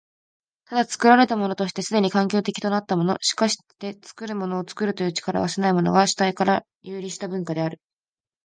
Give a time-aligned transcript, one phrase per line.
[0.65, 7.79] ただ、作られたものとして既に環境的となったもの、しかして作るものを作るという力を有せないものが、主体から遊離した文化である。